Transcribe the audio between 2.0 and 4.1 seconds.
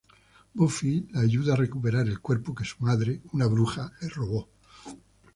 el cuerpo que su madre, una bruja, le